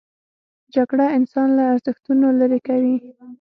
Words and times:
جګړه 0.75 1.05
انسان 1.17 1.47
له 1.57 1.63
ارزښتونو 1.71 2.25
لیرې 2.39 2.59
کوي 2.67 2.95